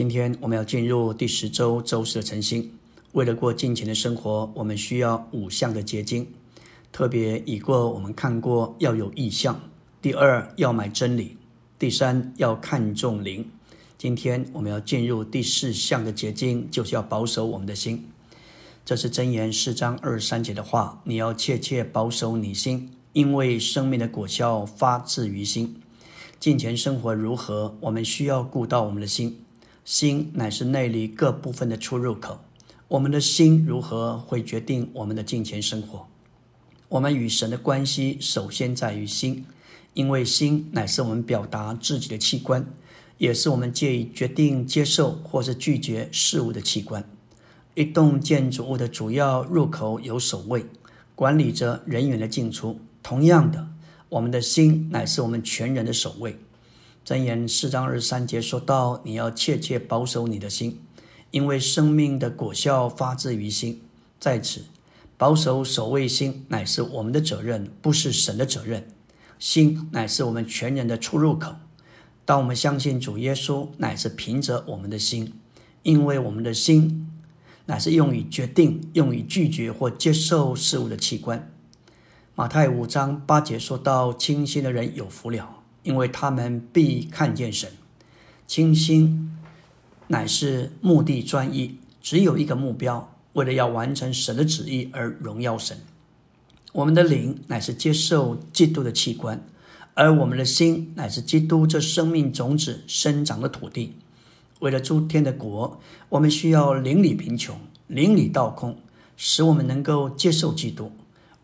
[0.00, 2.72] 今天我们要进入第十周周四的晨星。
[3.12, 6.26] 为了过金钱的生活，我们需要五项的结晶。
[6.90, 9.60] 特别已过，我们看过要有意向。
[10.00, 11.36] 第二，要买真理。
[11.78, 13.46] 第三，要看重灵。
[13.98, 18.08] 今天我们要进入第四项的结晶，就是要保守我们的心。
[18.86, 25.76] 这是箴言四章二十三节的话：你要切切保守你心，因为生命的果效发自于心。
[26.38, 29.44] 金钱生活如何，我们需要顾到我们的心。
[29.84, 32.40] 心乃是内里各部分的出入口。
[32.88, 36.06] 我们的心如何，会决定我们的金钱生活。
[36.88, 39.44] 我们与神的关系，首先在于心，
[39.94, 42.66] 因为心乃是我们表达自己的器官，
[43.18, 47.04] 也是我们借以决定接受或是拒绝事物的器官。
[47.74, 50.66] 一栋建筑物的主要入口有守卫，
[51.14, 52.78] 管理着人员的进出。
[53.02, 53.68] 同样的。
[54.10, 56.36] 我们的心乃是我们全人的守卫。
[57.04, 60.80] 箴言四章二十三节说到：“你要切切保守你的心，
[61.30, 63.82] 因为生命的果效发自于心。”
[64.20, 64.66] 在此，
[65.16, 68.86] 保守守卫心乃是我们的责任，不是神的责任。
[69.38, 71.56] 心乃是我们全人的出入口。
[72.26, 75.32] 当我们相信主耶稣，乃是凭着我们的心，
[75.82, 77.10] 因为我们的心
[77.64, 81.50] 乃是用于决定、用于拒绝或接受事物的器官。
[82.36, 87.70] 马太五章八节说到：“清心的人有福了，因为他们必看见神。”
[88.46, 89.36] 清心
[90.08, 95.78] 乃是目的专一，只有一个目标，为了要完成神的旨意而荣耀神。
[96.72, 99.44] 我们的灵乃是接受基督的器官，
[99.94, 103.94] 而我们的心乃是基督这生命种子生长的土地。
[104.58, 108.78] 为了诸天的国，我们需要灵里贫穷，灵里倒空，
[109.16, 110.92] 使我们能够接受基督。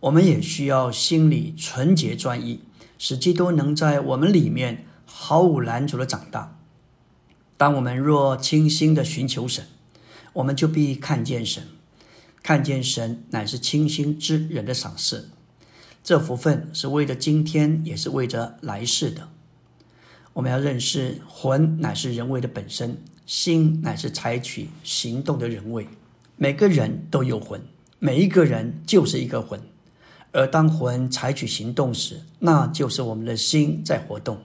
[0.00, 2.60] 我们也需要心里纯洁专一，
[2.98, 6.58] 使基督能在我们里面毫无拦阻的长大。
[7.56, 9.66] 当我们若清心的寻求神，
[10.34, 11.64] 我们就必看见神，
[12.42, 15.30] 看见神乃是清心之人的赏赐。
[16.04, 19.28] 这福分是为了今天，也是为着来世的。
[20.34, 25.88] 我们要认识魂乃是人为的本身，心乃是采取行动的人为。
[26.36, 27.62] 每个人都有魂，
[27.98, 29.58] 每一个人就是一个魂。
[30.32, 34.38] 而当魂采取行动时，那就是我们的心在活动。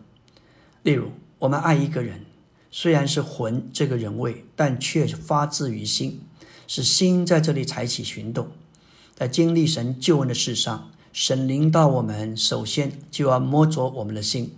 [0.84, 1.10] 例如，
[1.40, 2.26] 我们爱一个人，
[2.72, 6.22] 虽然是魂这个人位，但却发自于心，
[6.68, 8.48] 是心在这里采取行动。
[9.14, 14.56] 在经历神救恩的事上，神领导我们，首先就要摸着我们的心。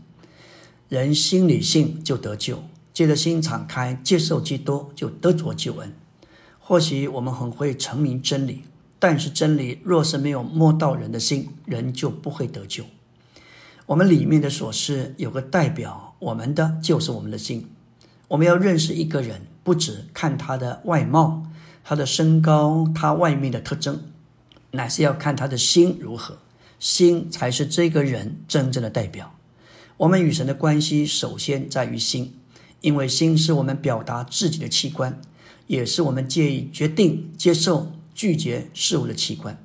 [0.87, 2.63] 人心里信就得救，
[2.93, 5.93] 借着心敞开接受基督，就得着救恩。
[6.59, 8.61] 或许我们很会成名真理。
[9.03, 12.85] 但是真理若是没有摸到人的心，人就不会得救。
[13.85, 17.69] 我们里面的琐事有个代表，我们的就是我们的心。
[18.29, 21.43] 我们要认识一个人，不只看他的外貌、
[21.83, 24.01] 他的身高、他外面的特征，
[24.71, 26.37] 乃是要看他的心如何。
[26.79, 29.35] 心才是这个人真正的代表。
[29.97, 32.33] 我们与神的关系首先在于心，
[32.79, 35.19] 因为心是我们表达自己的器官，
[35.67, 37.91] 也是我们介意决定接受。
[38.13, 39.57] 拒绝事物的器官。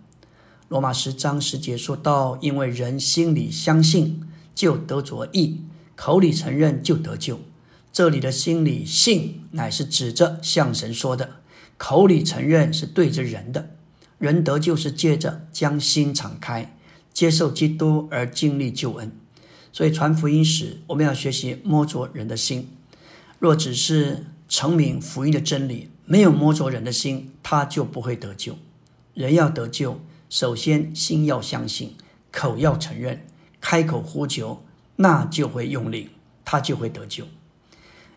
[0.69, 4.23] 罗马十章十节说到：“因为人心里相信，
[4.55, 5.63] 就得着义；
[5.97, 7.41] 口里承认，就得救。”
[7.91, 11.31] 这里的心里信，乃是指着向神说的；
[11.79, 13.71] 口里承认，是对着人的。
[14.19, 16.77] 人得救是借着将心敞开，
[17.13, 19.13] 接受基督而经历救恩。
[19.73, 22.69] 所以传福音时，我们要学习摸着人的心。
[23.39, 28.57] 若只是成名福音的真理，没有摸着人的心，他就不会得救。
[29.13, 31.95] 人要得救，首先心要相信，
[32.33, 33.27] 口要承认，
[33.61, 34.65] 开口呼求，
[34.97, 36.09] 那就会用力，
[36.47, 37.27] 他就会得救。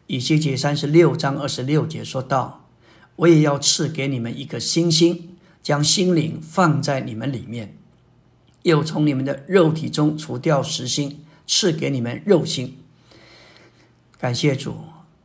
[0.07, 2.65] 以西结三十六章二十六节说道
[3.17, 7.75] ：“我也要赐给你们一个新心，将心灵放在你们里面，
[8.63, 12.77] 又从你们的肉体中除掉实心，赐给你们肉心。”
[14.17, 14.77] 感谢主。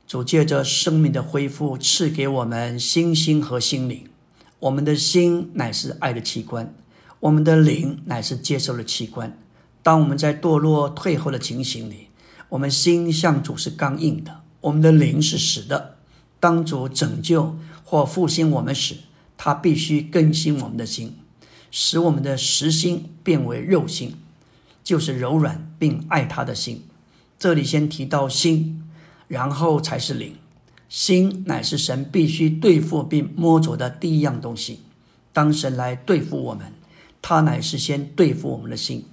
[0.07, 4.05] 主借着生命的恢复，赐给我们心心和心灵。
[4.61, 6.73] 我们的心乃是爱的器官，
[7.19, 9.37] 我们的灵乃是接受的器官。
[9.83, 12.07] 当我们在堕落退后的情形里，
[12.51, 15.97] 我们心向主是刚硬的，我们的灵是死的。
[16.39, 18.97] 当主拯救或复兴我们时，
[19.37, 21.17] 他必须更新我们的心，
[21.73, 24.15] 使我们的实心变为肉心，
[24.85, 26.85] 就是柔软并爱他的心。
[27.39, 28.85] 这里先提到心。
[29.29, 30.37] 然后才是灵，
[30.89, 34.81] 心乃是神必须对付并摸着的第一样东西。
[35.33, 36.73] 当神来对付我们，
[37.21, 39.05] 他乃是先对付我们的心。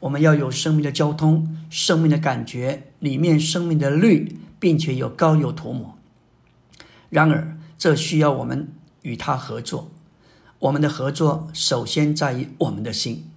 [0.00, 5.96] 我们要有生命的交通，生命的感觉，里面生命的律，并且有高油涂抹。
[7.10, 8.72] 然而，这需要我们
[9.02, 9.90] 与他合作。
[10.58, 13.30] 我们的合作首先在于我们的心。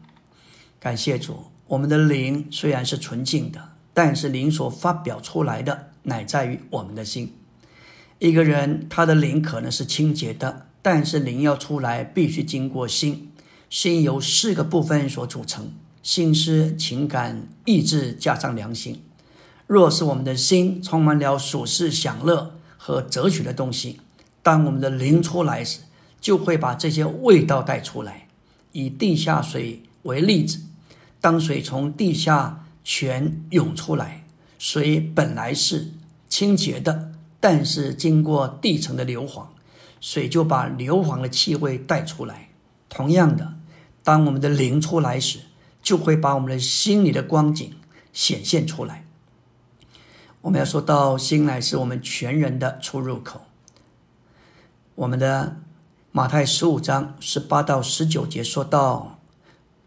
[0.79, 7.33] 感谢主，我们的灵虽然是纯净的，但是灵所发表出来的乃在于我们的心。
[8.19, 13.31] 一个人他的灵可能是清洁的，但是灵要出来必须经过心。
[13.69, 19.01] 心由四个部分所组成：心思、情感、意志，加上良心。
[19.65, 23.99] 若是我们的心充满了俗世享乐和哲学的东西，
[24.43, 25.79] 当我们的灵出来时，
[26.21, 28.27] 就会把这些味道带出来。
[28.73, 30.59] 以地下水为例子，
[31.19, 34.22] 当水从地下泉涌出来，
[34.63, 35.91] 水本来是
[36.29, 37.11] 清洁的，
[37.41, 39.47] 但是经过地层的硫磺，
[39.99, 42.47] 水就把硫磺的气味带出来。
[42.87, 43.55] 同样的，
[44.05, 45.39] 当我们的灵出来时，
[45.81, 47.73] 就会把我们的心里的光景
[48.13, 49.05] 显现出来。
[50.39, 53.41] 我们要说到心乃是我们全人的出入口，
[54.95, 55.57] 我们的。
[56.15, 59.19] 马太十五章十八到十九节说到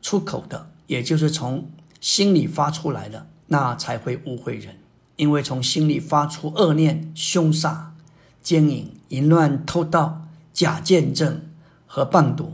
[0.02, 1.70] 出口的，也就是从
[2.00, 4.78] 心里发出来的，那才会误会人。
[5.16, 7.94] 因为从心里发出恶念、凶杀、
[8.42, 11.40] 奸淫、淫乱、偷盗、假见证
[11.86, 12.52] 和谤毒，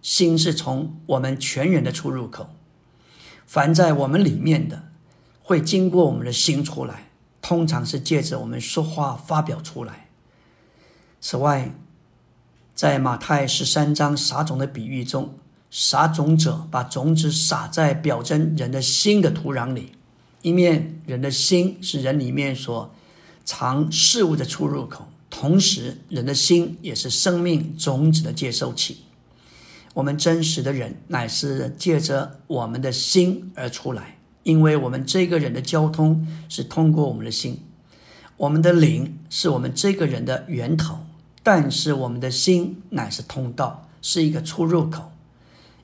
[0.00, 2.50] 心是从我们全人的出入口。
[3.46, 4.84] 凡在我们里面的，
[5.42, 7.10] 会经过我们的心出来，
[7.42, 10.08] 通常是借着我们说话发表出来。
[11.20, 11.72] 此外，
[12.76, 15.34] 在马太十三章撒种的比喻中，
[15.70, 19.92] 撒种者把种子撒在表征人的心的土壤里。
[20.44, 22.94] 一面，人的心是人里面所
[23.46, 28.98] 藏事物的出入口；同时，人的心也是生命种子的接收器。
[29.94, 37.58] 我们真实的人乃是借着我们的心而出来，因为我们这个人的交通是通过我们的心。
[38.36, 40.98] 我们的灵是我们这个人的源头。
[41.42, 45.10] 但是我们的心乃是通道，是一个出入口，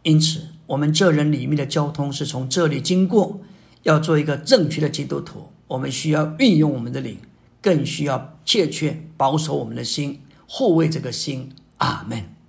[0.03, 3.41] 因此我们这人里面的交通是从这里经过。
[3.82, 7.19] 要做一个正确的基督徒，我们需要运用我们的灵，
[7.62, 11.50] 更需要切确保守我们的心，护卫这个心。
[11.79, 12.40] 阿门。